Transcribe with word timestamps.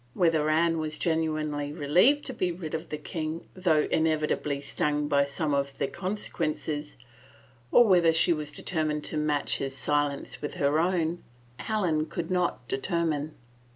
Whether 0.15 0.49
Anne 0.49 0.79
was 0.79 0.97
genuinely 0.97 1.71
relieved 1.71 2.25
to 2.25 2.33
be 2.33 2.51
rid 2.51 2.73
of 2.73 2.89
the 2.89 2.97
king, 2.97 3.47
though 3.53 3.87
inevitably 3.91 4.59
stung 4.59 5.07
by 5.07 5.25
some 5.25 5.53
of 5.53 5.77
the 5.77 5.87
conse 5.87 6.27
quences, 6.31 6.95
or 7.71 7.85
whether 7.85 8.11
she 8.11 8.33
was 8.33 8.51
determined 8.51 9.03
to 9.03 9.17
match 9.17 9.59
his 9.59 9.77
silence 9.77 10.41
with 10.41 10.55
her 10.55 10.79
own, 10.79 11.23
Helen 11.59 12.07
could 12.07 12.31
not 12.31 12.67
determine. 12.67 13.35